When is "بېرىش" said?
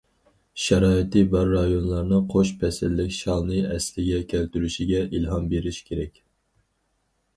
5.53-5.83